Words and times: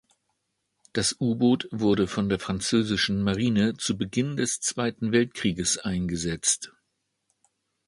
Das 0.93 1.15
U-Boot 1.19 1.67
wurde 1.69 2.07
von 2.07 2.27
der 2.27 2.39
französischen 2.39 3.21
Marine 3.21 3.77
zu 3.77 3.99
Beginn 3.99 4.35
des 4.35 4.59
Zweiten 4.59 5.11
Weltkrieges 5.11 5.77
eingesetzt. 5.77 6.73